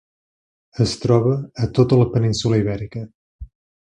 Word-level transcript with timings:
Es 0.85 0.93
troba 1.01 1.33
a 1.65 1.69
tota 1.79 2.01
la 2.01 2.09
península 2.15 2.61
Ibèrica. 2.65 3.05